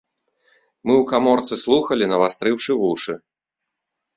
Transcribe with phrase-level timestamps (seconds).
[0.85, 3.13] Мы ў каморцы слухалі, навастрыўшы вушы.